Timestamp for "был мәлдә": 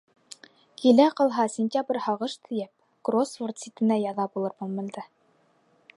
4.63-5.09